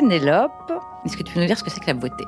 [0.00, 0.72] Pénélope,
[1.04, 2.24] est-ce que tu peux nous dire ce que c'est que la beauté?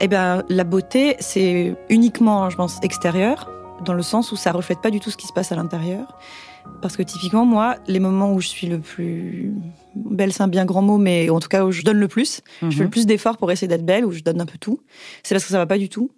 [0.00, 3.48] Eh bien, la beauté, c'est uniquement, je pense, extérieur,
[3.84, 6.18] dans le sens où ça reflète pas du tout ce qui se passe à l'intérieur.
[6.82, 9.54] Parce que typiquement, moi, les moments où je suis le plus
[9.94, 12.42] belle, c'est un bien grand mot, mais en tout cas où je donne le plus,
[12.62, 12.90] je fais le Mhm.
[12.90, 14.80] plus d'efforts pour essayer d'être belle, où je donne un peu tout,
[15.22, 16.10] c'est parce que ça va pas du tout.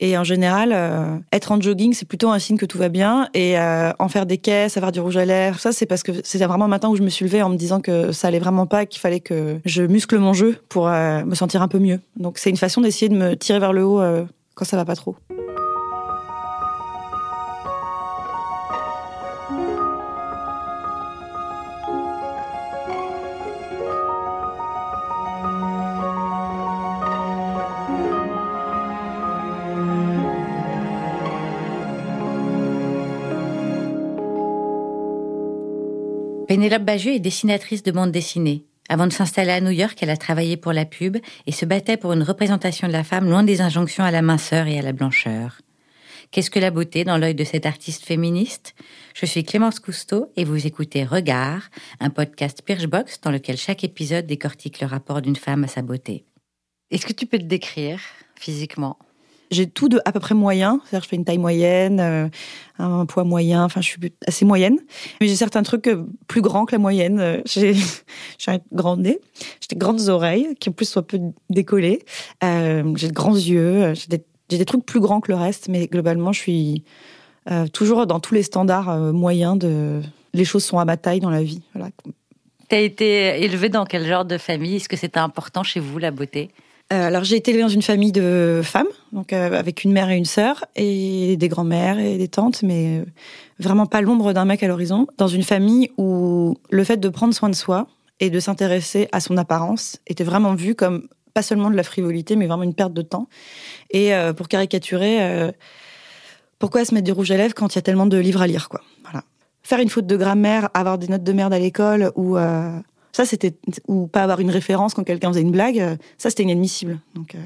[0.00, 3.28] Et en général, euh, être en jogging, c'est plutôt un signe que tout va bien.
[3.34, 6.12] Et euh, en faire des caisses, avoir du rouge à lèvres, ça, c'est parce que
[6.24, 8.38] c'était vraiment un matin où je me suis levée en me disant que ça allait
[8.38, 11.78] vraiment pas, qu'il fallait que je muscle mon jeu pour euh, me sentir un peu
[11.78, 12.00] mieux.
[12.16, 14.00] Donc c'est une façon d'essayer de me tirer vers le haut
[14.54, 15.16] quand ça va pas trop.
[36.56, 38.64] Pénélope Bagieux est dessinatrice de bande dessinée.
[38.88, 41.98] Avant de s'installer à New York, elle a travaillé pour la pub et se battait
[41.98, 44.94] pour une représentation de la femme loin des injonctions à la minceur et à la
[44.94, 45.60] blancheur.
[46.30, 48.74] Qu'est-ce que la beauté dans l'œil de cette artiste féministe?
[49.12, 51.68] Je suis Clémence Cousteau et vous écoutez Regard,
[52.00, 56.24] un podcast Birchbox dans lequel chaque épisode décortique le rapport d'une femme à sa beauté.
[56.90, 58.00] Est-ce que tu peux te décrire
[58.34, 58.96] physiquement?
[59.50, 62.28] J'ai tout de à peu près moyen, je fais une taille moyenne, euh,
[62.78, 64.78] un poids moyen, enfin je suis assez moyenne.
[65.20, 67.20] Mais j'ai certains trucs euh, plus grands que la moyenne.
[67.20, 67.74] Euh, J'ai
[68.48, 69.18] un grand nez,
[69.60, 71.18] j'ai des grandes oreilles qui en plus sont un peu
[71.50, 72.04] décollées.
[72.42, 76.40] J'ai de grands yeux, j'ai des, trucs plus grands que le reste, mais globalement je
[76.40, 76.84] suis
[77.72, 79.58] toujours dans tous les standards moyens
[80.36, 81.62] les choses sont à ma taille dans la vie.
[81.74, 81.90] Voilà.
[82.68, 84.76] T'as été élevée dans quel genre de famille?
[84.76, 86.50] Est-ce que c'était important chez vous, la beauté?
[86.92, 90.16] Euh, alors j'ai été dans une famille de femmes, donc euh, avec une mère et
[90.16, 93.04] une sœur, et des grands-mères et des tantes, mais euh,
[93.58, 95.08] vraiment pas l'ombre d'un mec à l'horizon.
[95.18, 97.88] Dans une famille où le fait de prendre soin de soi
[98.20, 102.36] et de s'intéresser à son apparence était vraiment vu comme pas seulement de la frivolité,
[102.36, 103.28] mais vraiment une perte de temps.
[103.90, 105.52] Et pour caricaturer,
[106.58, 108.46] pourquoi se mettre du rouge à lèvres quand il y a tellement de livres à
[108.46, 108.80] lire, quoi?
[109.62, 112.38] Faire une faute de grammaire, avoir des notes de merde à l'école, ou
[113.16, 113.54] ça c'était
[113.88, 117.00] ou pas avoir une référence quand quelqu'un faisait une blague, euh, ça c'était inadmissible.
[117.14, 117.38] Donc euh,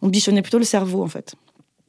[0.00, 1.34] on bichonnait plutôt le cerveau en fait.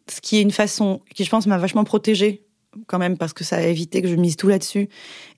[0.09, 2.43] Ce qui est une façon qui je pense m'a vachement protégée
[2.87, 4.89] quand même parce que ça a évité que je mise tout là-dessus.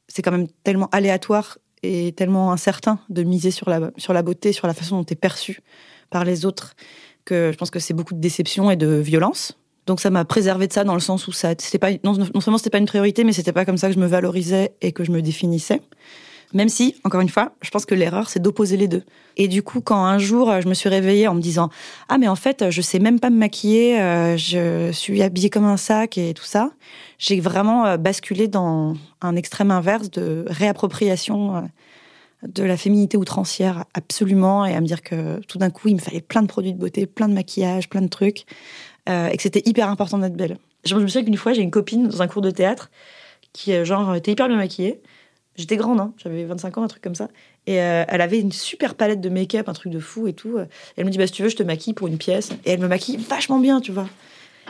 [0.08, 4.54] C'est quand même tellement aléatoire et tellement incertain de miser sur la sur la beauté,
[4.54, 5.60] sur la façon dont tu es perçu
[6.10, 6.76] par les autres
[7.26, 9.58] que je pense que c'est beaucoup de déception et de violence.
[9.86, 12.40] Donc ça m'a préservé de ça dans le sens où ça c'était pas non, non
[12.40, 14.94] seulement c'était pas une priorité mais c'était pas comme ça que je me valorisais et
[14.94, 15.82] que je me définissais.
[16.54, 19.04] Même si, encore une fois, je pense que l'erreur, c'est d'opposer les deux.
[19.36, 21.70] Et du coup, quand un jour, je me suis réveillée en me disant
[22.10, 25.66] «Ah, mais en fait, je sais même pas me maquiller, euh, je suis habillée comme
[25.66, 26.72] un sac et tout ça»,
[27.20, 31.62] j'ai vraiment euh, basculé dans un extrême inverse de réappropriation euh,
[32.48, 36.02] de la féminité outrancière, absolument, et à me dire que tout d'un coup, il me
[36.02, 38.46] fallait plein de produits de beauté, plein de maquillage, plein de trucs,
[39.10, 40.58] et que c'était hyper important d'être belle.
[40.86, 42.92] Je me souviens qu'une fois, j'ai une copine dans un cours de théâtre
[43.54, 45.02] qui, genre, était hyper bien maquillée,
[45.58, 47.30] J'étais grande, hein, j'avais 25 ans, un truc comme ça.
[47.66, 50.60] Et euh, elle avait une super palette de make-up, un truc de fou et tout.
[50.96, 52.52] Elle me dit, bah, si tu veux, je te maquille pour une pièce.
[52.66, 54.08] Et elle me maquille vachement bien, tu vois.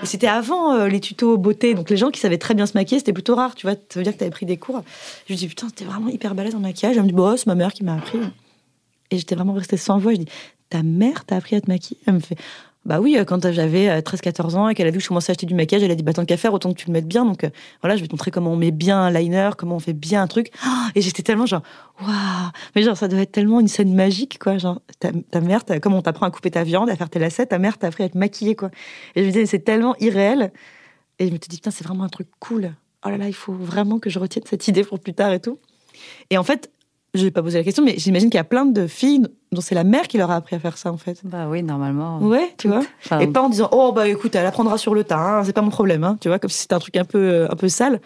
[0.04, 1.74] Et c'était avant euh, les tutos beauté.
[1.74, 3.76] Donc les gens qui savaient très bien se maquiller, c'était plutôt rare, tu vois.
[3.76, 4.84] Ça veut dire que tu avais pris des cours.
[5.26, 6.98] Je lui dis, putain, t'es vraiment hyper balèze en maquillage.
[6.98, 8.20] Elle me dit, bah, c'est ma mère qui m'a appris.
[9.12, 10.14] Et j'étais vraiment restée sans voix.
[10.14, 10.28] Je dis,
[10.70, 12.00] ta mère t'a appris à te maquiller?
[12.06, 12.38] Elle me fait,
[12.88, 15.34] bah oui, euh, quand j'avais 13-14 ans et qu'elle a vu que je commençais à
[15.34, 17.08] acheter du maquillage, elle a dit bah tant qu'à faire, autant que tu le mettes
[17.08, 17.26] bien.
[17.26, 17.50] Donc euh,
[17.82, 20.22] voilà, je vais te montrer comment on met bien un liner, comment on fait bien
[20.22, 20.52] un truc.
[20.64, 21.64] Ah et j'étais tellement genre
[22.02, 22.14] waouh,
[22.76, 24.58] mais genre ça doit être tellement une scène magique quoi.
[24.58, 27.48] Genre ta, ta mère, comme on t'apprend à couper ta viande, à faire tes lacets,
[27.48, 28.72] ta mère t'a appris à te maquiller quoi.
[29.16, 30.54] Et je me disais c'est tellement irréel.
[31.20, 32.74] Et je me dit putain c'est vraiment un truc cool.
[33.06, 35.42] Oh là là, il faut vraiment que je retienne cette idée pour plus tard et
[35.42, 35.60] tout.
[36.30, 36.72] Et en fait,
[37.14, 39.62] je vais pas posé la question, mais j'imagine qu'il y a plein de filles dont
[39.62, 41.22] c'est la mère qui leur a appris à faire ça en fait.
[41.24, 42.20] Bah oui, normalement.
[42.20, 42.82] Ouais, tu vois.
[43.04, 45.54] Enfin, Et pas en disant oh bah écoute elle apprendra sur le tas hein, c'est
[45.54, 47.56] pas mon problème hein, tu vois comme si c'était un truc un peu euh, un
[47.56, 48.02] peu sale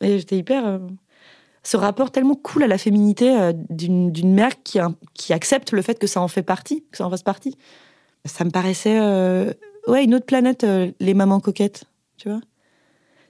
[0.00, 0.78] et j'étais hyper euh,
[1.62, 4.78] ce rapport tellement cool à la féminité euh, d'une mère qui
[5.14, 7.56] qui accepte le fait que ça en fait partie que ça en fasse partie
[8.24, 9.52] ça me paraissait euh,
[9.86, 10.66] ouais une autre planète
[11.00, 11.84] les mamans coquettes
[12.16, 12.40] tu vois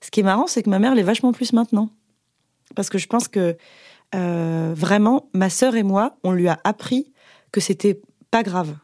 [0.00, 1.90] ce qui est marrant c'est que ma mère l'est vachement plus maintenant
[2.74, 3.56] parce que je pense que
[4.14, 7.12] euh, vraiment ma sœur et moi on lui a appris
[7.52, 8.00] que c'était
[8.30, 8.74] pas grave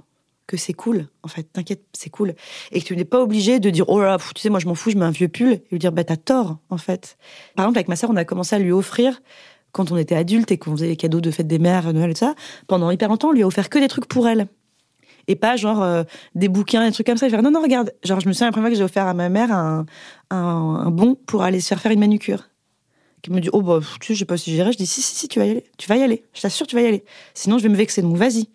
[0.51, 2.35] que c'est cool, en fait, t'inquiète, c'est cool.
[2.73, 4.75] Et que tu n'es pas obligé de dire, oh là tu sais, moi je m'en
[4.75, 7.17] fous, je mets un vieux pull, et lui dire, bah t'as tort, en fait.
[7.55, 9.23] Par exemple, avec ma sœur, on a commencé à lui offrir,
[9.71, 12.15] quand on était adulte et qu'on faisait les cadeaux de fête des mères, Noël et
[12.15, 12.35] tout ça,
[12.67, 14.49] pendant hyper longtemps, on lui a offert que des trucs pour elle.
[15.29, 16.03] Et pas genre euh,
[16.35, 17.29] des bouquins, des trucs comme ça.
[17.29, 17.93] Il fait, non, non, regarde.
[18.03, 19.87] Genre, je me souviens la première fois que j'ai offert à ma mère un,
[20.31, 22.50] un, un bon pour aller se faire faire une manucure.
[23.23, 24.73] Qui me dit oh bah tu sais, je sais pas si j'irai.
[24.73, 26.25] Je dis si si si tu vas y aller, tu vas y aller.
[26.33, 27.05] Je t'assure tu vas y aller.
[27.35, 28.49] Sinon je vais me vexer donc vas-y.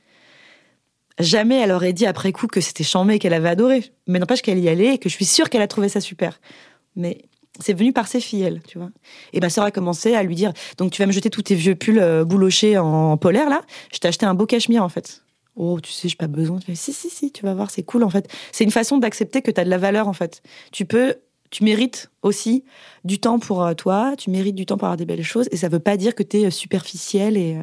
[1.20, 3.84] Jamais elle aurait dit après coup que c'était chambé et qu'elle avait adoré.
[4.08, 6.40] Mais n'empêche qu'elle y allait et que je suis sûre qu'elle a trouvé ça super.
[6.96, 7.26] Mais
[7.60, 8.90] c'est venu par ses filles, tu vois.
[9.34, 11.56] Et ma sœur a commencé à lui dire Donc, tu vas me jeter tous tes
[11.56, 13.62] vieux pulls euh, boulochés en polaire, là?
[13.94, 15.22] Je t'ai acheté un beau cachemire, en fait.
[15.56, 16.60] Oh, tu sais, j'ai pas besoin.
[16.74, 18.30] Si, si, si, tu vas voir, c'est cool, en fait.
[18.52, 20.42] C'est une façon d'accepter que tu as de la valeur, en fait.
[20.72, 21.16] Tu peux,
[21.52, 22.64] tu mérites aussi
[23.04, 25.58] du temps pour euh, toi, tu mérites du temps pour avoir des belles choses, et
[25.58, 27.58] ça veut pas dire que tu es euh, superficiel et.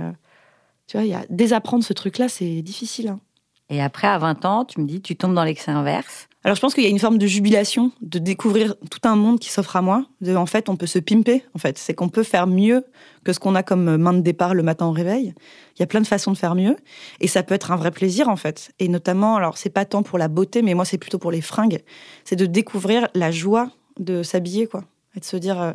[0.86, 3.08] tu vois, y a désapprendre ce truc-là, c'est difficile.
[3.08, 3.20] Hein.
[3.68, 6.28] Et après, à 20 ans, tu me dis, tu tombes dans l'excès inverse.
[6.44, 9.38] Alors je pense qu'il y a une forme de jubilation de découvrir tout un monde
[9.38, 10.06] qui s'offre à moi.
[10.20, 11.44] De, en fait, on peut se pimper.
[11.54, 12.84] En fait, c'est qu'on peut faire mieux
[13.22, 15.34] que ce qu'on a comme main de départ le matin au réveil.
[15.76, 16.76] Il y a plein de façons de faire mieux,
[17.20, 18.72] et ça peut être un vrai plaisir en fait.
[18.80, 21.40] Et notamment, alors c'est pas tant pour la beauté, mais moi c'est plutôt pour les
[21.40, 21.80] fringues.
[22.24, 24.84] C'est de découvrir la joie de s'habiller, quoi,
[25.16, 25.60] et de se dire.
[25.60, 25.72] Euh,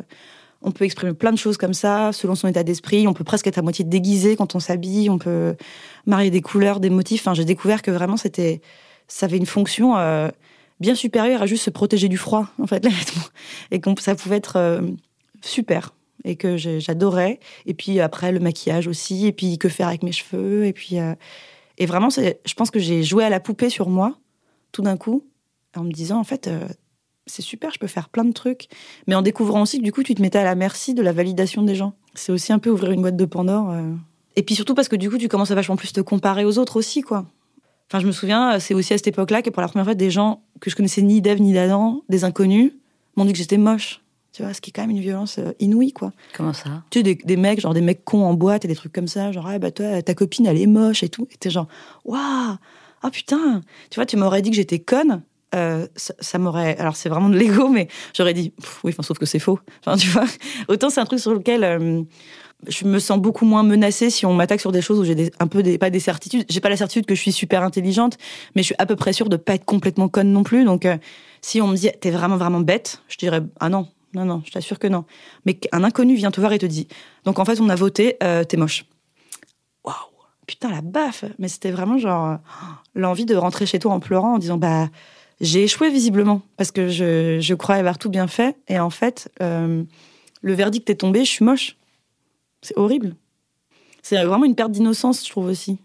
[0.60, 3.06] on peut exprimer plein de choses comme ça, selon son état d'esprit.
[3.06, 5.08] On peut presque être à moitié déguisé quand on s'habille.
[5.08, 5.54] On peut
[6.04, 7.20] marier des couleurs, des motifs.
[7.20, 8.60] Enfin, j'ai découvert que vraiment, c'était,
[9.06, 10.28] ça avait une fonction euh,
[10.80, 12.86] bien supérieure à juste se protéger du froid, en fait,
[13.70, 14.82] Et que ça pouvait être euh,
[15.40, 15.94] super.
[16.24, 17.38] Et que j'adorais.
[17.66, 19.26] Et puis après, le maquillage aussi.
[19.26, 20.66] Et puis, que faire avec mes cheveux?
[20.66, 21.14] Et puis, euh,
[21.78, 24.18] et vraiment, je pense que j'ai joué à la poupée sur moi,
[24.72, 25.24] tout d'un coup,
[25.76, 26.50] en me disant, en fait,
[27.28, 28.68] c'est super, je peux faire plein de trucs.
[29.06, 31.12] Mais en découvrant aussi que du coup, tu te mettais à la merci de la
[31.12, 31.94] validation des gens.
[32.14, 33.70] C'est aussi un peu ouvrir une boîte de Pandore.
[33.70, 33.92] Euh.
[34.36, 36.58] Et puis surtout parce que du coup, tu commences à vachement plus te comparer aux
[36.58, 37.26] autres aussi, quoi.
[37.90, 40.10] Enfin, je me souviens, c'est aussi à cette époque-là que pour la première fois, des
[40.10, 42.72] gens que je connaissais ni d'Ève ni d'Adam, des inconnus,
[43.16, 44.02] m'ont dit que j'étais moche.
[44.32, 46.12] Tu vois, ce qui est quand même une violence euh, inouïe, quoi.
[46.36, 46.82] Comment ça?
[46.90, 49.32] Tu sais, des, mecs, genre des mecs cons en boîte et des trucs comme ça,
[49.32, 51.26] genre, ah bah toi, ta copine, elle est moche et tout.
[51.32, 51.66] Et t'es genre,
[52.04, 52.56] waouh,
[53.02, 55.22] oh putain, tu vois, tu m'aurais dit que j'étais conne,
[55.54, 56.76] euh, ça, m'aurait.
[56.76, 58.52] Alors, c'est vraiment de l'ego, mais j'aurais dit,
[58.84, 59.58] oui, enfin, sauf que c'est faux.
[59.80, 60.26] Enfin, tu vois,
[60.68, 62.02] autant c'est un truc sur lequel euh,
[62.66, 65.46] je me sens beaucoup moins menacée si on m'attaque sur des choses où j'ai un
[65.46, 66.44] peu des, pas des certitudes.
[66.48, 68.18] J'ai pas la certitude que je suis super intelligente,
[68.54, 70.64] mais je suis à peu près sûre de pas être complètement conne non plus.
[70.64, 70.96] Donc, euh,
[71.40, 74.50] si on me dit, t'es vraiment, vraiment bête, je dirais, ah non, non, non, je
[74.50, 75.04] t'assure que non.
[75.46, 76.88] Mais qu'un inconnu vient te voir et te dit,
[77.24, 78.16] donc en fait, on a voté,
[78.48, 78.86] t'es moche.
[79.84, 79.94] Waouh,
[80.46, 81.24] putain, la baffe.
[81.38, 82.38] Mais c'était vraiment genre
[82.94, 84.88] l'envie de rentrer chez toi en pleurant en disant, bah
[85.40, 89.30] j'ai échoué visiblement parce que je, je, croyais avoir tout bien fait et en fait,
[89.40, 89.84] euh,
[90.42, 91.76] le verdict est tombé, je suis moche.
[92.62, 93.14] C'est horrible.
[94.02, 95.78] C'est vraiment une perte d'innocence, je trouve aussi.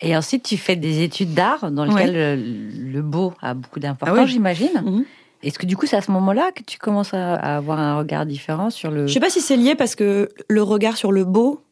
[0.00, 4.26] Et ensuite, tu fais des études d'art dans lesquelles le, beau a beaucoup d'importance, ah
[4.26, 4.82] j'imagine.
[4.84, 5.04] Mhm.
[5.42, 8.26] Est-ce que du coup, c'est à ce moment-là que tu commences à, avoir un regard
[8.26, 9.06] différent sur le.
[9.06, 11.62] Je sais pas si c'est lié parce que le regard sur le beau,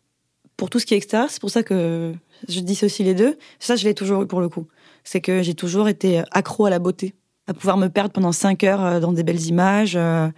[0.57, 2.15] pour tout ce qui est extérieur, c'est pour ça que
[2.49, 3.37] je dis aussi les deux.
[3.59, 4.67] Ça, je l'ai toujours eu pour le coup
[5.07, 7.15] c'est que j'ai toujours été accro à la beauté,
[7.47, 10.29] à pouvoir me perdre pendant cinq heures euh, dans des belles images, euh,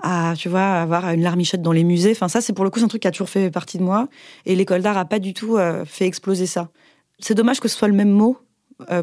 [0.00, 2.12] à tu vois avoir une larmichette dans les musées.
[2.12, 4.08] Enfin ça, c'est pour le coup un truc qui a toujours fait partie de moi.
[4.44, 6.70] Et l'école d'art a pas du tout euh, fait exploser ça.
[7.18, 8.38] C'est dommage que ce soit le même mot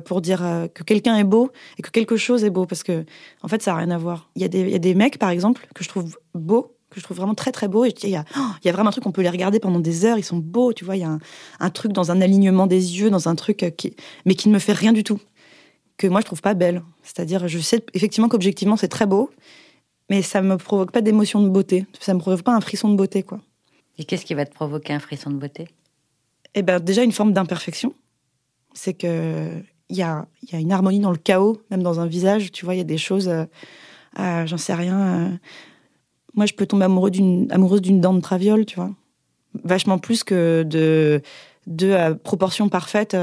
[0.06, 1.50] pour dire que quelqu'un est beau
[1.80, 3.06] et que quelque chose est beau parce que
[3.42, 4.30] en fait ça n'a rien à voir.
[4.36, 7.00] Il y, a des, y a des mecs par exemple que je trouve beaux que
[7.00, 7.86] je trouve vraiment très très beaux.
[7.86, 8.24] Et il y, a,
[8.64, 10.38] il y a vraiment un truc, on peut les regarder pendant des heures, ils sont
[10.38, 11.18] beaux, tu vois, il y a
[11.60, 13.96] un, truc dans un alignement des yeux, dans un truc qui,
[14.26, 15.20] mais qui ne me fait rien du tout,
[15.98, 16.84] que moi je trouve pas belle.
[17.02, 19.30] C'est-à-dire, je sais effectivement qu'objectivement c'est très beau,
[20.10, 22.96] mais ça me provoque pas d'émotion de beauté, ça me provoque pas un frisson de
[22.96, 23.40] beauté, quoi.
[23.98, 25.68] Et qu'est-ce qui va te provoquer un frisson de beauté?
[26.56, 27.94] Eh ben déjà une forme d'imperfection.
[28.74, 32.08] C'est que il y a, y a, une harmonie dans le chaos, même dans un
[32.08, 33.46] visage, tu vois, il y a des choses, euh,
[34.20, 35.00] euh, j'en sais rien.
[35.00, 35.30] Euh,
[36.34, 38.92] moi, je peux tomber amoureux d'une, amoureuse d'une dent de traviole, tu vois.
[39.64, 41.22] Vachement plus que de,
[41.68, 43.16] de euh, proportions parfaites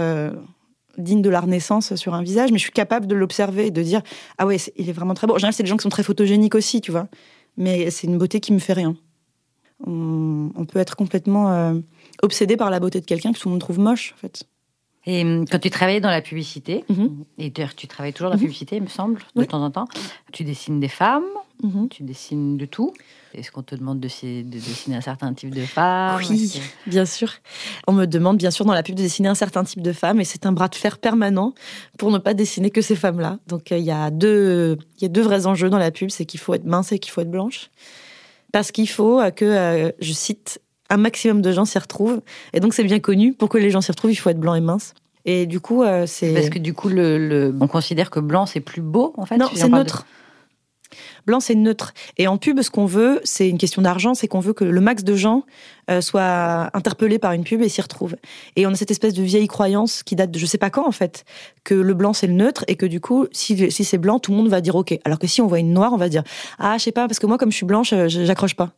[0.98, 3.82] dignes de la Renaissance sur un visage, mais je suis capable de l'observer et de
[3.82, 4.02] dire
[4.38, 5.34] Ah ouais, il est vraiment très beau.
[5.34, 7.08] En général, c'est des gens qui sont très photogéniques aussi, tu vois.
[7.56, 8.96] Mais c'est une beauté qui me fait rien.
[9.86, 11.74] On, peut être complètement euh,
[12.22, 14.44] obsédé par la beauté de quelqu'un que tout le monde trouve moche, en fait.
[15.06, 17.24] Et hum, quand tu travaillais dans la publicité, mhm.
[17.38, 18.46] et d'ailleurs tu travailles toujours dans la mhm.
[18.46, 19.88] publicité, il me semble, de temps en temps,
[20.32, 21.24] tu dessines des femmes,
[21.62, 21.88] mhm.
[21.88, 22.92] tu dessines de tout.
[23.32, 24.08] Est-ce qu'on te demande de,
[24.42, 26.20] dessiner un certain type de femme?
[26.28, 27.32] Oui, bien sûr.
[27.86, 30.20] On me demande bien sûr dans la pub de dessiner un certain type de femme
[30.20, 31.54] et c'est un bras de fer permanent
[31.96, 33.38] pour ne pas dessiner que ces femmes-là.
[33.46, 36.10] Donc euh, il y, a deux, il y a deux vrais enjeux dans la pub,
[36.10, 37.70] c'est qu'il faut être mince et qu'il faut être blanche.
[38.52, 42.20] Parce qu'il faut que, euh, je cite, un maximum de gens s'y retrouvent.
[42.52, 43.32] Et donc, c'est bien connu.
[43.32, 44.94] Pour que les gens s'y retrouvent, il faut être blanc et mince.
[45.24, 46.32] Et du coup, euh, c'est.
[46.34, 49.48] Parce que du coup, le, on considère que blanc, c'est plus beau, en fait Non,
[49.54, 50.06] c'est neutre.
[51.26, 51.92] Blanc, c'est neutre.
[52.16, 54.80] Et en pub, ce qu'on veut, c'est une question d'argent, c'est qu'on veut que le
[54.80, 55.44] max de gens
[55.88, 58.16] euh, soient interpellés par une pub et s'y retrouvent.
[58.56, 60.88] Et on a cette espèce de vieille croyance qui date de je sais pas quand,
[60.88, 61.24] en fait,
[61.62, 64.32] que le blanc, c'est le neutre et que du coup, si, si c'est blanc, tout
[64.32, 64.98] le monde va dire OK.
[65.04, 66.24] Alors que si on voit une noire, on va dire
[66.58, 68.72] Ah, je sais pas, parce que moi, comme je suis blanche, j'accroche pas.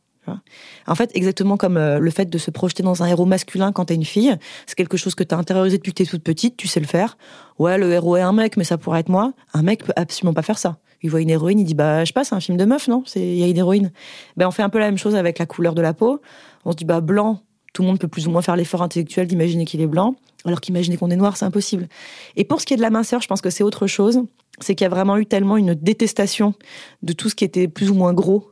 [0.87, 3.87] En fait, exactement comme euh, le fait de se projeter dans un héros masculin quand
[3.87, 4.37] t'es une fille,
[4.67, 7.17] c'est quelque chose que t'as intériorisé depuis que t'es toute petite, tu sais le faire.
[7.59, 9.33] Ouais, le héros est un mec, mais ça pourrait être moi.
[9.53, 10.79] Un mec peut absolument pas faire ça.
[11.03, 12.87] Il voit une héroïne, il dit bah je sais pas, c'est un film de meuf,
[12.87, 13.03] non?
[13.17, 13.91] Il y a une héroïne.
[14.37, 16.21] Ben on fait un peu la même chose avec la couleur de la peau.
[16.65, 17.41] On se dit bah blanc,
[17.73, 20.15] tout le monde peut plus ou moins faire l'effort intellectuel d'imaginer qu'il est blanc,
[20.45, 21.89] alors qu'imaginer qu'on est noir, c'est impossible.
[22.37, 24.23] Et pour ce qui est de la minceur, je pense que c'est autre chose.
[24.61, 26.55] C'est qu'il y a vraiment eu tellement une détestation
[27.03, 28.52] de tout ce qui était plus ou moins gros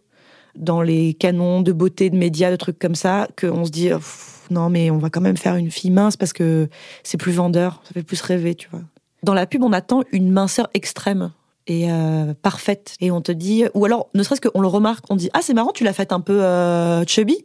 [0.57, 3.91] dans les canons de beauté, de médias, de trucs comme ça, qu'on se dit
[4.51, 6.69] non mais on va quand même faire une fille mince parce que
[7.03, 8.81] c'est plus vendeur, ça fait plus rêver, tu vois.
[9.23, 11.33] Dans la pub, on attend une minceur extrême
[11.67, 15.17] et euh, parfaite, et on te dit, ou alors ne serait-ce qu'on le remarque, on
[15.17, 17.45] dit ah c'est marrant, tu l'as faite un peu euh, chubby.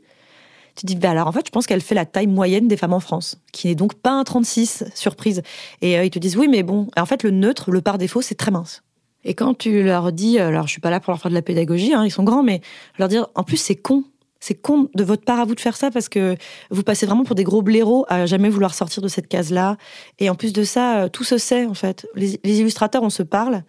[0.75, 2.91] Tu dis, bah alors en fait, je pense qu'elle fait la taille moyenne des femmes
[2.91, 5.41] en France, qui n'est donc pas un 36, surprise.
[5.81, 8.21] Et euh, ils te disent, oui, mais bon, en fait, le neutre, le par défaut,
[8.21, 8.83] c'est très mince.
[9.25, 11.41] Et quand tu leur dis, alors je suis pas là pour leur faire de la
[11.41, 12.61] pédagogie, hein, ils sont grands, mais
[12.99, 14.03] leur dire, en plus c'est con,
[14.39, 16.35] c'est con de votre part à vous de faire ça parce que
[16.69, 19.77] vous passez vraiment pour des gros blaireaux à jamais vouloir sortir de cette case-là.
[20.19, 22.07] Et en plus de ça, euh, tout se sait en fait.
[22.13, 23.63] Les, illustrateurs, on se parle.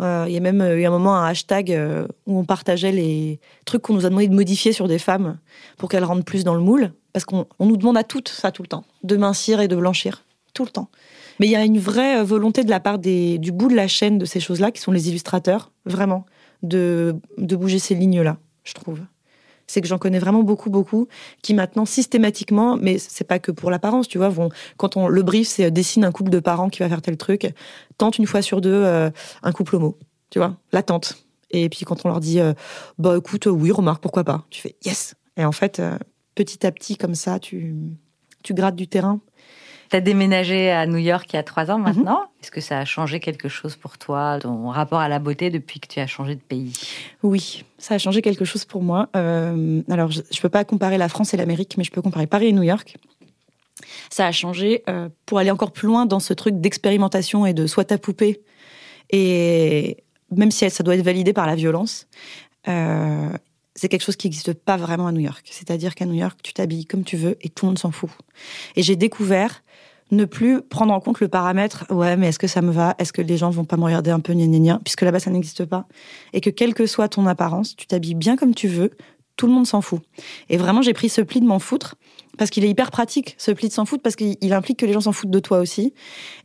[0.00, 3.40] Euh, il y a même eu un moment un hashtag euh, où on partageait les
[3.64, 5.38] trucs qu'on nous a demandé de modifier sur des femmes
[5.76, 6.92] pour qu'elles rentrent plus dans le moule.
[7.12, 10.24] Parce qu'on nous demande à toutes ça tout le temps, de mincir et de blanchir.
[10.54, 10.90] Tout le temps.
[11.40, 13.88] Mais il y a une vraie euh, volonté de la part du bout de la
[13.88, 16.26] chaîne de ces choses-là, qui sont les illustrateurs, vraiment,
[16.62, 19.00] de, de bouger ces lignes-là, je trouve.
[19.66, 21.08] C'est que j'en connais vraiment beaucoup, beaucoup,
[21.40, 25.22] qui maintenant systématiquement, mais c'est pas que pour l'apparence, tu vois, vont, quand on le
[25.22, 27.50] brief, c'est euh, dessine un couple de parents qui va faire tel truc,
[27.96, 29.10] tente une fois sur deux euh,
[29.42, 29.96] un couple homo,
[30.28, 31.24] tu vois, la tente.
[31.50, 32.38] Et puis quand on leur dit,
[32.98, 35.16] bah écoute, oui, remarque, pourquoi pas, tu fais yes.
[35.36, 35.82] Et en fait,
[36.36, 37.74] petit à petit, comme ça, tu,
[38.44, 39.20] tu grattes du terrain
[39.90, 41.84] tu as déménagé à New York il y a trois ans mhm.
[41.84, 42.24] maintenant.
[42.42, 45.80] Est-ce que ça a changé quelque chose pour toi, ton rapport à la beauté depuis
[45.80, 46.72] que tu as changé de pays?
[47.22, 49.08] Oui, ça a changé quelque chose pour moi.
[49.16, 52.26] Euh, alors, je ne peux pas comparer la France et l'Amérique, mais je peux comparer
[52.26, 52.96] Paris et New York.
[54.10, 57.66] Ça a changé euh, pour aller encore plus loin dans ce truc d'expérimentation et de
[57.66, 58.40] soit ta poupée.
[59.10, 60.04] Et
[60.34, 62.06] même si ça doit être validé par la violence,
[62.68, 63.30] euh,
[63.74, 65.46] c'est quelque chose qui n'existe pas vraiment à New York.
[65.50, 68.10] C'est-à-dire qu'à New York, tu t'habilles comme tu veux et tout le monde s'en fout.
[68.76, 69.62] Et j'ai découvert
[70.10, 72.94] ne plus prendre en compte le paramètre ouais mais est-ce que ça me va?
[72.98, 75.30] Est-ce que les gens vont pas me regarder un peu gna gna puisque là-bas ça
[75.30, 75.86] n'existe pas.
[76.32, 78.90] Et que quelle que soit ton apparence tu t'habilles bien comme tu veux
[79.36, 80.00] tout le monde s'en fout.
[80.50, 81.96] Et vraiment j'ai pris ce pli de m'en foutre
[82.38, 84.92] parce qu'il est hyper pratique ce pli de s'en foutre parce qu'il implique que les
[84.92, 85.94] gens s'en foutent de toi aussi.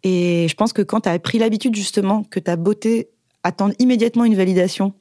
[0.03, 3.09] Et je pense que quand tu as pris l'habitude justement que ta beauté
[3.43, 4.93] attend immédiatement une validation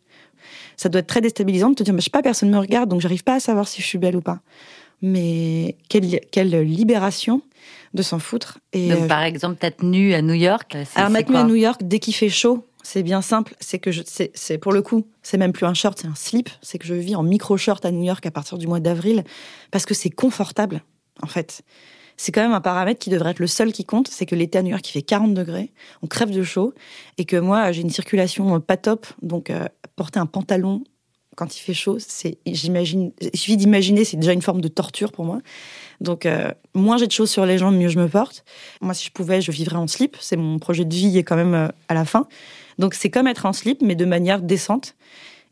[0.76, 2.90] ça doit être très déstabilisant de te dire mais je sais pas personne me regarde
[2.90, 4.40] donc j'arrive pas à savoir si je suis belle ou pas
[5.04, 7.42] mais quelle, quelle libération
[7.92, 8.58] de s'en foutre.
[8.72, 11.54] Et Donc, euh, par exemple, ta tenue à New York Alors, ma tenue à New
[11.54, 13.54] York, dès qu'il fait chaud, c'est bien simple.
[13.60, 16.48] C'est que c'est pour le coup, c'est même plus un short, c'est un slip.
[16.62, 19.24] C'est que je vis en micro-short à New York à partir du mois d'avril
[19.70, 20.82] parce que c'est confortable,
[21.22, 21.62] en fait.
[22.16, 24.58] C'est quand même un paramètre qui devrait être le seul qui compte, c'est que l'été
[24.58, 26.72] à New York, il fait 40 degrés, on crève de chaud,
[27.18, 30.84] et que moi, j'ai une circulation pas top, donc euh, porter un pantalon
[31.36, 35.12] quand il fait chaud, c'est, j'imagine, il suffit d'imaginer, c'est déjà une forme de torture
[35.12, 35.40] pour moi.
[36.00, 38.44] Donc, euh, moins j'ai de choses sur les jambes, mieux je me porte.
[38.80, 40.16] Moi, si je pouvais, je vivrais en slip.
[40.20, 42.26] C'est mon projet de vie est quand même euh, à la fin.
[42.78, 44.94] Donc, c'est comme être en slip, mais de manière décente.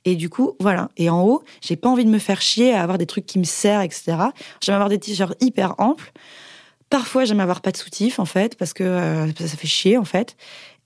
[0.04, 0.90] Et du coup, voilà.
[0.96, 3.38] Et en haut, j'ai pas envie de me faire chier à avoir des trucs qui
[3.38, 4.16] me serrent, etc.
[4.60, 6.12] J'aime avoir des t-shirts hyper amples.
[6.90, 10.04] Parfois, j'aime avoir pas de soutif, en fait, parce que euh, ça fait chier, en
[10.04, 10.36] fait.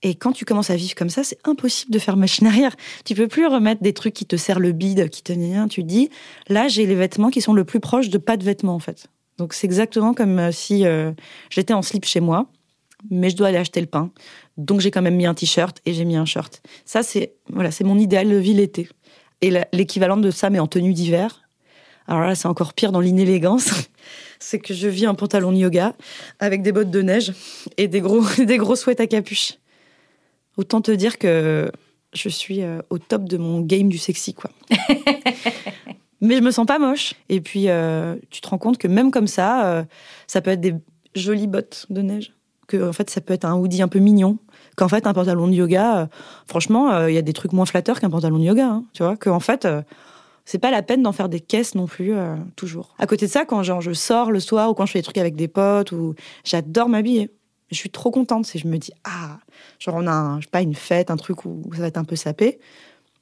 [0.03, 2.75] Et quand tu commences à vivre comme ça, c'est impossible de faire machine arrière.
[3.03, 5.67] Tu peux plus remettre des trucs qui te serrent le bide, qui te rien.
[5.67, 6.09] Tu dis,
[6.49, 9.07] là, j'ai les vêtements qui sont le plus proches de pas de vêtements, en fait.
[9.37, 11.11] Donc c'est exactement comme euh, si euh,
[11.49, 12.47] j'étais en slip chez moi,
[13.09, 14.11] mais je dois aller acheter le pain.
[14.57, 16.61] Donc j'ai quand même mis un t-shirt et j'ai mis un short.
[16.85, 18.89] Ça, c'est voilà, c'est mon idéal de vie l'été.
[19.41, 21.43] Et l'équivalent de ça, mais en tenue d'hiver.
[22.07, 23.69] Alors là, c'est encore pire dans l'inélégance.
[24.39, 25.93] c'est que je vis un pantalon yoga
[26.39, 27.33] avec des bottes de neige
[27.77, 29.53] et des gros, des gros sweats à capuche.
[30.57, 31.71] Autant te dire que
[32.13, 34.49] je suis euh, au top de mon game du sexy, quoi.
[36.21, 37.13] Mais je me sens pas moche.
[37.29, 39.83] Et puis, euh, tu te rends compte que même comme ça, euh,
[40.25, 40.73] ça peut être des
[41.13, 42.33] jolies bottes de neige.
[42.67, 44.39] Que, en fait, ça peut être un hoodie un peu mignon.
[44.75, 46.09] Qu'en fait, un pantalon de yoga,
[46.47, 48.67] franchement, il y a des trucs moins flatteurs qu'un pantalon de yoga.
[48.67, 49.67] Hein, tu vois, qu'en fait,
[50.45, 52.13] c'est pas la peine d'en faire des caisses non plus,
[52.55, 52.93] toujours.
[52.99, 55.03] À côté de ça, quand genre, je sors le soir ou quand je fais des
[55.03, 57.31] trucs avec des potes, ou j'adore m'habiller
[57.69, 58.45] je suis trop contente.
[58.45, 59.39] Si je me dis, ah,
[59.79, 61.97] genre on a, un, je sais pas, une fête, un truc où ça va être
[61.97, 62.59] un peu sapé,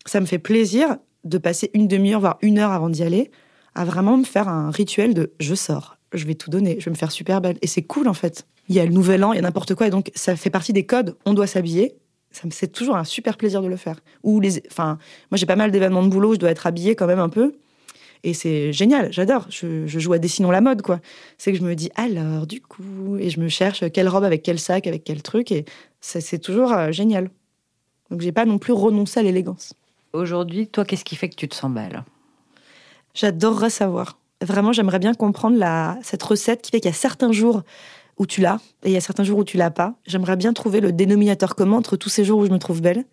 [0.05, 3.31] ça me fait plaisir de passer une demi-heure, voire une heure avant d'y aller,
[3.73, 6.91] à vraiment me faire un rituel de je sors, je vais tout donner, je vais
[6.91, 7.57] me faire super belle.
[7.61, 8.45] Et c'est cool en fait.
[8.69, 10.49] Il y a le nouvel an, il y a n'importe quoi, et donc ça fait
[10.49, 11.17] partie des codes.
[11.25, 11.95] On doit s'habiller.
[12.31, 13.99] Ça c'est toujours un super plaisir de le faire.
[14.23, 14.97] Ou les, enfin,
[15.31, 17.55] moi j'ai pas mal d'événements de boulot, je dois être habillée quand même un peu.
[18.25, 19.45] Et c'est génial, j'adore.
[19.49, 20.99] Je, joue à Dessinons la mode, quoi.
[21.37, 24.41] C'est que je me dis, alors, du coup, et je me cherche quelle robe avec
[24.41, 25.63] quel sac, avec quel truc, et
[26.01, 27.29] c'est toujours euh, génial.
[28.09, 29.75] Donc, j'ai pas non plus renoncé à l'élégance.
[30.11, 32.03] Aujourd'hui, toi, qu'est-ce qui fait que tu te sens belle?
[33.13, 34.17] J'adorerais savoir.
[34.41, 37.61] Vraiment, j'aimerais bien comprendre la, cette recette qui fait qu'il y a certains jours
[38.17, 39.93] où tu l'as et il y a certains jours où tu l'as pas.
[40.07, 43.05] J'aimerais bien trouver le dénominateur commun entre tous ces jours où je me trouve belle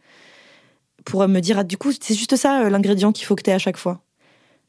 [1.04, 3.50] pour me dire, ah, du coup, c'est juste ça euh, l'ingrédient qu'il faut que tu
[3.50, 4.00] aies à chaque fois.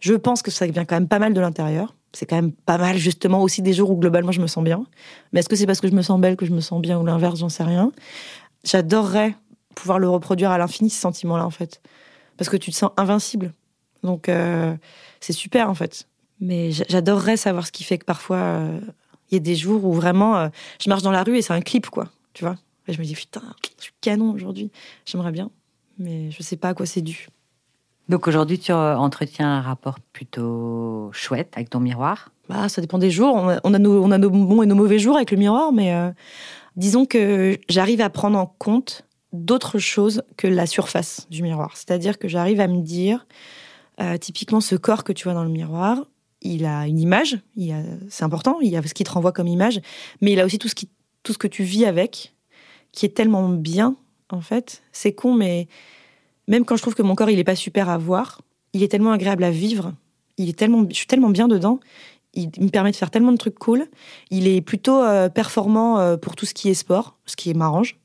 [0.03, 1.95] Je pense que ça vient quand même pas mal de l'intérieur.
[2.11, 4.85] C'est quand même pas mal, justement, aussi des jours où globalement je me sens bien.
[5.31, 6.99] Mais est-ce que c'est parce que je me sens belle que je me sens bien
[6.99, 7.39] ou l'inverse?
[7.39, 7.93] J'en sais rien.
[8.65, 9.33] J'adorerais
[9.75, 11.81] pouvoir le reproduire à l'infini, ce sentiment-là, en fait.
[12.35, 13.53] Parce que tu te sens invincible.
[14.03, 14.75] Donc, euh,
[15.21, 16.09] c'est super, en fait.
[16.41, 18.81] Mais j'adorerais savoir ce qui fait que parfois, euh,
[19.31, 20.49] il y a des jours où vraiment,
[20.83, 22.09] je marche dans la rue et c'est un clip, quoi.
[22.33, 22.57] Tu vois?
[22.89, 23.41] Et je me dis, putain,
[23.79, 24.69] je suis canon aujourd'hui.
[25.05, 25.49] J'aimerais bien
[25.97, 27.27] mais je sais pas à quoi c'est dû.
[28.09, 33.11] Donc aujourd'hui, tu entretiens un rapport plutôt chouette avec ton miroir bah, Ça dépend des
[33.11, 33.33] jours.
[33.35, 36.11] On a, nos, bons et nos mauvais jours avec le miroir, mais euh,
[36.75, 41.71] disons que j'arrive à prendre en compte d'autres choses que la surface du miroir.
[41.75, 43.25] C'est-à-dire que j'arrive à me dire,
[44.01, 46.05] euh, typiquement ce corps que tu vois dans le miroir,
[46.41, 47.39] il a une image,
[48.09, 49.79] c'est important, il y a ce qui te renvoie comme image,
[50.19, 52.35] mais il a aussi tout ce que tu vis avec,
[52.91, 53.95] qui est tellement bien
[54.29, 54.83] en fait.
[54.91, 55.67] C'est con, mais
[56.47, 58.41] même quand je trouve que mon corps, il est pas super à voir,
[58.73, 59.93] il est tellement agréable à vivre.
[60.37, 61.79] Il est tellement, je suis tellement bien dedans.
[62.33, 63.85] Il, me permet de faire tellement de trucs cool.
[64.31, 67.97] Il est plutôt euh, performant euh, pour tout ce qui est sport, ce qui m'arrange.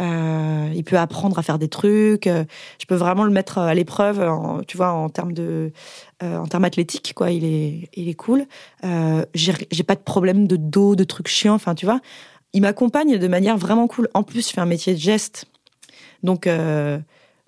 [0.00, 2.26] Euh, il peut apprendre à faire des trucs.
[2.26, 4.26] je peux vraiment le mettre à l'épreuve,
[4.66, 5.70] tu vois, en termes de,
[6.22, 7.30] en termes athlétiques, quoi.
[7.30, 8.46] Il est, il est cool.
[9.34, 11.54] j'ai pas de problème de dos, de trucs chiants.
[11.54, 12.00] Enfin, tu vois,
[12.52, 14.08] il m'accompagne de manière vraiment cool.
[14.14, 15.46] En plus, je fais un métier de geste
[16.22, 16.48] donc,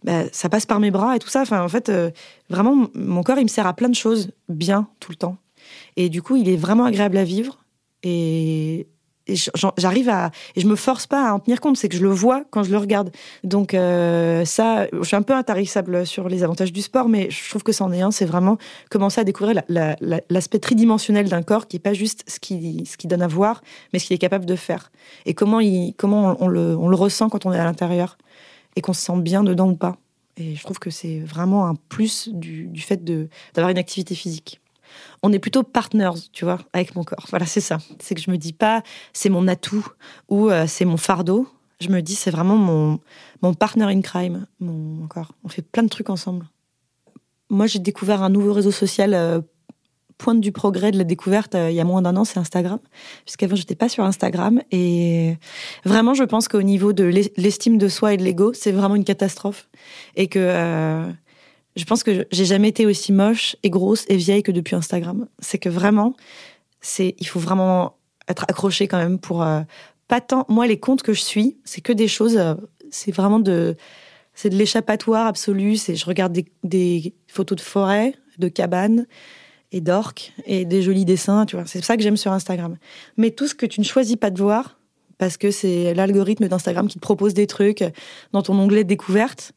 [0.04, 1.42] bah, ça passe par mes bras et tout ça.
[1.50, 2.10] En fait, euh,
[2.50, 5.38] vraiment, mon corps, il me sert à plein de choses bien tout le temps.
[5.96, 7.64] Et du coup, il est vraiment agréable à vivre.
[8.02, 8.86] Et,
[9.78, 12.10] j'arrive à et je me force pas à en tenir compte c'est que je le
[12.10, 13.10] vois quand je le regarde
[13.42, 17.48] donc euh, ça je suis un peu intarissable sur les avantages du sport mais je
[17.48, 18.58] trouve que c'en est un c'est vraiment
[18.90, 19.62] commencer à découvrir
[20.28, 23.62] l'aspect tridimensionnel d'un corps qui est pas juste ce qui ce qui donne à voir
[23.94, 24.92] mais ce qu'il est capable de faire
[25.24, 28.18] et comment on le ressent quand on est à l'intérieur
[28.76, 29.96] et qu'on se sent bien dedans ou pas.
[30.36, 33.04] Et je trouve que c'est vraiment un plus du, du fait
[33.54, 34.60] d'avoir une activité physique.
[35.22, 37.26] On est plutôt partners, tu vois, avec mon corps.
[37.30, 37.78] Voilà, c'est ça.
[38.00, 38.82] C'est que je me dis pas
[39.12, 39.86] c'est mon atout
[40.28, 41.48] ou euh, c'est mon fardeau.
[41.80, 43.00] Je me dis c'est vraiment mon,
[43.42, 45.32] mon partner in crime, mon corps.
[45.44, 46.46] On fait plein de trucs ensemble.
[47.50, 49.40] Moi, j'ai découvert un nouveau réseau social euh,
[50.18, 52.78] pointe du progrès de la découverte euh, il y a moins d'un an, c'est Instagram.
[53.24, 54.60] Puisqu'avant, j'étais pas sur Instagram.
[54.70, 55.36] Et
[55.84, 57.04] vraiment, je pense qu'au niveau de
[57.36, 59.68] l'estime de soi et de l'ego, c'est vraiment une catastrophe.
[60.16, 61.06] Et que euh,
[61.76, 65.26] je pense que j'ai jamais été aussi moche et grosse et vieille que depuis Instagram.
[65.40, 66.14] C'est que vraiment,
[66.80, 67.96] c'est, il faut vraiment
[68.28, 69.60] être accroché quand même pour euh,
[70.08, 70.46] pas tant.
[70.48, 72.38] Moi, les comptes que je suis, c'est que des choses.
[72.90, 73.76] c'est vraiment de,
[74.34, 75.76] c'est de l'échappatoire absolu.
[75.76, 79.06] C'est, je regarde des, des photos de forêt, de cabanes
[79.74, 81.66] et d'orques et des jolis dessins, tu vois.
[81.66, 82.76] C'est ça que j'aime sur Instagram.
[83.16, 84.78] Mais tout ce que tu ne choisis pas de voir,
[85.18, 87.84] parce que c'est l'algorithme d'Instagram qui te propose des trucs
[88.32, 89.52] dans ton onglet découverte,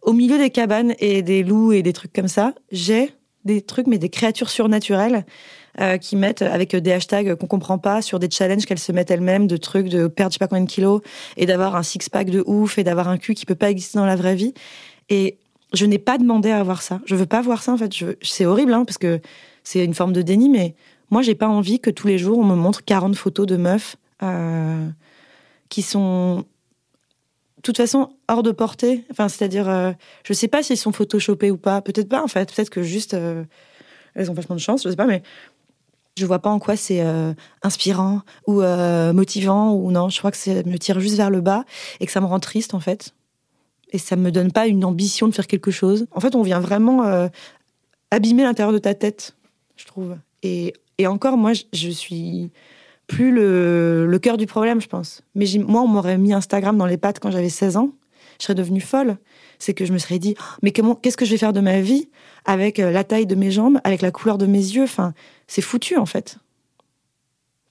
[0.00, 3.12] au milieu des cabanes et des loups et des trucs comme ça, j'ai
[3.44, 5.26] des trucs, mais des créatures surnaturelles
[5.80, 9.10] euh, qui mettent avec des hashtags qu'on comprend pas sur des challenges qu'elles se mettent
[9.10, 11.02] elles-mêmes, de trucs de perdre je sais pas combien de kilos
[11.36, 14.06] et d'avoir un six-pack de ouf et d'avoir un cul qui peut pas exister dans
[14.06, 14.54] la vraie vie.
[15.10, 15.36] Et
[15.74, 17.00] je n'ai pas demandé à voir ça.
[17.04, 17.92] Je veux pas voir ça en fait.
[18.22, 19.20] C'est horrible hein, parce que
[19.68, 20.74] c'est une forme de déni, mais
[21.10, 23.96] moi, j'ai pas envie que tous les jours, on me montre 40 photos de meufs
[24.22, 24.88] euh,
[25.68, 26.46] qui sont,
[27.56, 29.04] de toute façon, hors de portée.
[29.10, 29.92] Enfin, c'est-à-dire, euh,
[30.24, 31.82] je sais pas s'ils sont photoshopés ou pas.
[31.82, 32.50] Peut-être pas, en fait.
[32.54, 33.44] Peut-être que juste, euh,
[34.14, 35.22] elles ont vachement de chance, je sais pas, mais
[36.16, 37.04] je vois pas en quoi c'est
[37.62, 38.62] inspirant ou
[39.12, 40.08] motivant ou non.
[40.08, 41.64] Je crois que ça me tire juste vers le bas
[42.00, 43.14] et que ça me rend triste, en fait.
[43.90, 46.06] Et ça me donne pas une ambition de faire quelque chose.
[46.10, 47.28] En fait, on vient vraiment
[48.10, 49.36] abîmer l'intérieur de ta tête
[49.78, 50.16] je trouve.
[50.42, 52.50] Et, et encore, moi, je suis
[53.08, 55.22] plus le, le cœur du problème, je pense.
[55.34, 57.90] Mais moi, on m'aurait mis Instagram dans les pattes quand j'avais 16 ans.
[58.38, 59.16] Je serais devenue folle.
[59.58, 61.60] C'est que je me serais dit, oh, mais comment, qu'est-ce que je vais faire de
[61.60, 62.08] ma vie
[62.44, 64.84] avec euh, la taille de mes jambes, avec la couleur de mes yeux?
[64.84, 65.14] Enfin,
[65.48, 66.36] c'est foutu, en fait.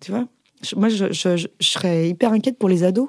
[0.02, 0.26] Tu vois?
[0.76, 3.08] Moi, je, je, je, serais hyper inquiète pour les ados.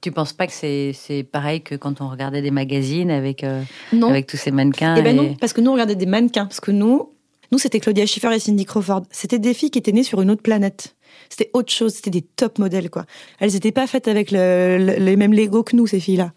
[0.00, 4.26] Tu penses pas que c'est pareil que quand on regardait des magazines avec, euh, avec
[4.26, 6.44] tous ces mannequins Eh ben non, parce que nous, on regardait des mannequins.
[6.44, 7.13] Parce que nous,
[7.52, 9.02] nous, c'était Claudia Schiffer et Cindy Crawford.
[9.10, 10.96] C'était des filles qui étaient nées sur une autre planète.
[11.28, 13.04] C'était autre chose, c'était des top modèles, quoi.
[13.38, 16.32] Elles n'étaient pas faites avec les mêmes Lego que nous, ces filles-là.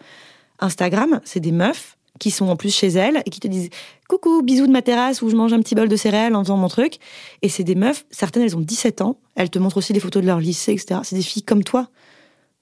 [0.60, 3.70] Instagram, c'est des meufs qui sont en plus chez elles et qui te disent
[4.08, 6.58] coucou, bisous de ma terrasse où je mange un petit bol de céréales en faisant
[6.58, 6.98] mon truc.
[7.42, 10.22] Et c'est des meufs, certaines elles ont 17 ans, elles te montrent aussi des photos
[10.22, 11.02] de leur lycée, etc.
[11.04, 11.90] C'est des filles comme toi.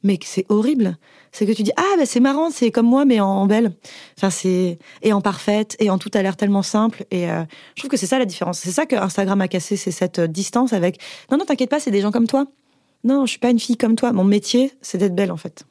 [0.05, 0.97] Mais c'est horrible.
[1.31, 3.73] C'est que tu dis ah bah c'est marrant, c'est comme moi mais en, belle.
[4.17, 7.05] Enfin c'est et en parfaite et en tout a l'air tellement simple.
[7.09, 8.59] Et euh, je trouve que c'est ça la différence.
[8.59, 10.99] C'est ça que Instagram a cassé, c'est cette euh, distance avec
[11.31, 12.45] non non t'inquiète pas, c'est des gens comme toi.
[13.03, 14.11] Non, je suis pas une fille comme toi.
[14.13, 15.65] Mon métier, c'est d'être belle en fait.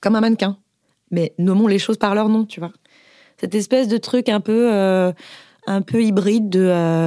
[0.00, 0.58] Comme un mannequin
[1.10, 2.72] mais nommons les choses par leur nom, tu vois.
[3.38, 5.12] Cette espèce de truc un peu, euh,
[5.66, 6.66] un peu hybride de,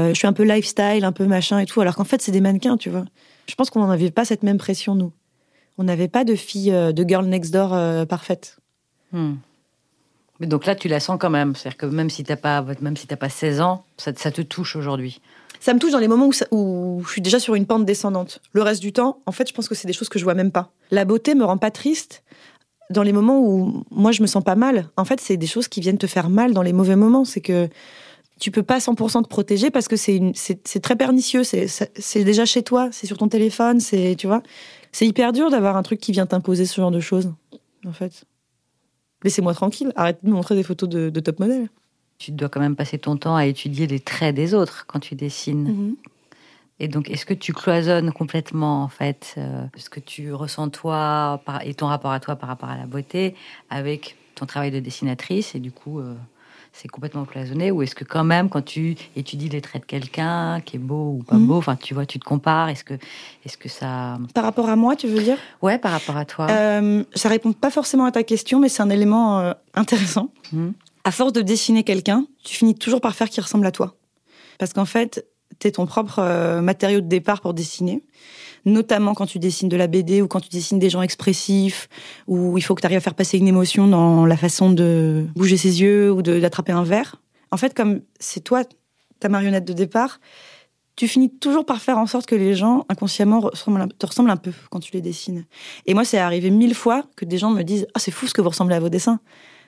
[0.10, 2.42] je suis un peu lifestyle, un peu machin et tout, alors qu'en fait c'est des
[2.42, 3.06] mannequins, tu vois.
[3.48, 5.12] Je pense qu'on n'avait pas cette même pression nous.
[5.78, 7.70] On n'avait pas de fille, euh, de girl next door
[8.08, 8.58] parfaite.
[9.12, 9.36] Hmm.
[10.40, 11.56] Mais donc là, tu la sens quand même.
[11.56, 14.42] C'est-à-dire que même si tu n'as pas, même si pas 16 ans, ça, ça te
[14.42, 15.22] touche aujourd'hui.
[15.60, 18.42] Ça me touche dans les moments où, où, je suis déjà sur une pente descendante.
[18.54, 20.36] Le reste du temps, en fait, je pense que c'est des choses que je vois
[20.36, 20.72] même pas.
[20.92, 22.24] La beauté me rend pas triste
[22.90, 25.68] dans les moments où moi je me sens pas mal, en fait, c'est des choses
[25.68, 27.26] qui viennent te faire mal dans les mauvais moments.
[27.26, 27.70] C'est que
[28.40, 31.44] tu peux pas 100% te protéger parce que c'est très pernicieux.
[31.44, 34.44] C'est déjà chez toi, c'est sur ton téléphone, c'est tu vois.
[34.92, 37.34] C'est hyper dur d'avoir un truc qui vient t'imposer ce genre de choses,
[37.86, 38.26] en fait.
[39.24, 41.70] Laissez-moi tranquille, arrête de me montrer des photos de, top modèle.
[42.20, 45.16] Tu dois quand même passer ton temps à étudier les traits des autres quand tu
[45.16, 45.70] dessines.
[45.70, 45.96] Mm-hmm.
[46.80, 51.42] Et donc, est-ce que tu cloisonnes complètement, en fait, euh, ce que tu ressens toi
[51.64, 53.36] et ton rapport à toi par rapport à la beauté
[53.70, 56.14] avec ton travail de dessinatrice et du coup, euh,
[56.80, 60.62] c'est complètement cloisonné Ou est-ce que quand même, quand tu étudies les traits de quelqu'un
[60.62, 61.48] qui est beau ou pas mhm.
[61.48, 62.94] beau, enfin, tu vois, tu te compares Est-ce que,
[63.46, 64.18] est-ce que ça...
[64.34, 65.38] Par rapport à moi, tu veux dire?
[65.62, 66.48] Ouais, par rapport à toi.
[66.50, 70.30] Euh, ça répond pas forcément à ta question, mais c'est un élément euh, intéressant.
[70.52, 70.74] Mhm.
[71.04, 73.96] À force de dessiner quelqu'un, tu finis toujours par faire qui ressemble à toi.
[74.60, 75.26] Parce qu'en fait,
[75.60, 78.04] t'es ton propre euh, matériau de départ pour dessiner.
[78.66, 81.88] Notamment quand tu dessines de la BD ou quand tu dessines des gens expressifs,
[82.28, 85.26] où il faut que tu arrives à faire passer une émotion dans la façon de
[85.36, 87.22] bouger ses yeux ou d'attraper un verre.
[87.52, 88.64] En fait, comme c'est toi
[89.20, 90.20] ta marionnette de départ,
[90.98, 94.52] tu finis toujours par faire en sorte que les gens inconsciemment te ressemblent un peu
[94.70, 95.46] quand tu les dessines.
[95.86, 98.34] Et moi, c'est arrivé mille fois que des gens me disent Ah, c'est fou ce
[98.34, 99.20] que vous ressemblez à vos dessins.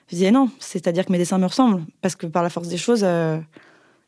[0.08, 1.82] Je disais Non, c'est-à-dire que mes dessins me ressemblent.
[2.00, 3.38] Parce que par la force des choses, euh,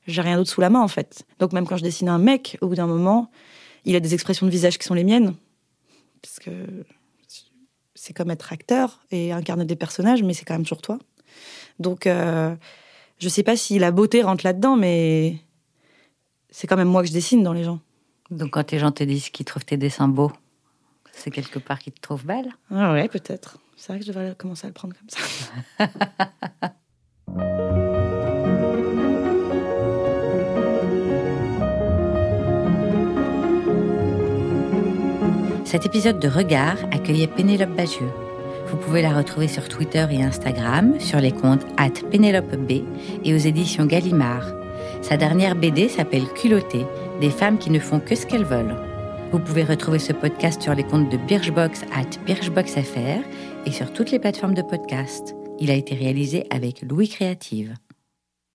[0.07, 1.25] j'ai rien d'autre sous la main en fait.
[1.39, 3.31] Donc même quand je dessine un mec, au bout d'un moment,
[3.85, 5.35] il a des expressions de visage qui sont les miennes.
[6.23, 6.85] Parce que
[7.95, 10.99] c'est comme être acteur et incarner des personnages, mais c'est quand même toujours toi.
[11.79, 12.55] Donc euh,
[13.19, 15.37] je sais pas si la beauté rentre là-dedans, mais
[16.51, 17.81] c'est quand même moi que je dessine dans les gens.
[18.31, 20.33] Donc quand les gens te disent qu'ils trouvent tes dessins beaux,
[21.13, 23.59] c'est quelque part qu'ils te trouvent belle Ah ouais, peut-être.
[23.77, 26.73] C'est vrai que je devrais commencer à le prendre comme ça.
[35.73, 38.13] Cet épisode de Regard accueillait Pénélope Bagieux.
[38.67, 42.83] Vous pouvez la retrouver sur Twitter et Instagram, sur les comptes at Pénélope B
[43.25, 44.53] et aux éditions Gallimard.
[45.01, 46.85] Sa dernière BD s'appelle Culotté,
[47.23, 48.77] des femmes qui ne font que ce qu'elles veulent.
[49.33, 53.23] Vous pouvez retrouver ce podcast sur les comptes de Birchbox at BirchboxFR
[53.65, 55.35] et sur toutes les plateformes de podcast.
[55.59, 57.73] Il a été réalisé avec Louis Créative.